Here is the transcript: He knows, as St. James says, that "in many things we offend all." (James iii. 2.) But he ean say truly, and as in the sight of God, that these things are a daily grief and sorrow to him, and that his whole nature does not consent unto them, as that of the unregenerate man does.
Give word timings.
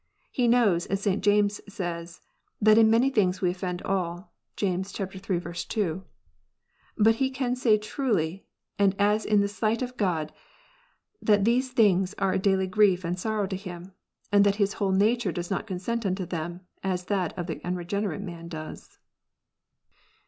He 0.31 0.47
knows, 0.47 0.87
as 0.87 0.99
St. 0.99 1.23
James 1.23 1.61
says, 1.71 2.21
that 2.59 2.79
"in 2.79 2.89
many 2.89 3.11
things 3.11 3.39
we 3.39 3.51
offend 3.51 3.83
all." 3.83 4.33
(James 4.55 4.99
iii. 4.99 5.53
2.) 5.53 6.03
But 6.97 7.15
he 7.17 7.27
ean 7.39 7.55
say 7.55 7.77
truly, 7.77 8.47
and 8.79 8.95
as 8.97 9.25
in 9.27 9.41
the 9.41 9.47
sight 9.47 9.83
of 9.83 9.97
God, 9.97 10.33
that 11.21 11.45
these 11.45 11.69
things 11.71 12.15
are 12.17 12.33
a 12.33 12.39
daily 12.39 12.65
grief 12.65 13.05
and 13.05 13.19
sorrow 13.19 13.45
to 13.45 13.55
him, 13.55 13.93
and 14.31 14.43
that 14.43 14.55
his 14.55 14.73
whole 14.81 14.91
nature 14.91 15.31
does 15.31 15.51
not 15.51 15.67
consent 15.67 16.03
unto 16.03 16.25
them, 16.25 16.61
as 16.83 17.05
that 17.05 17.37
of 17.37 17.45
the 17.45 17.61
unregenerate 17.63 18.21
man 18.23 18.47
does. 18.47 18.97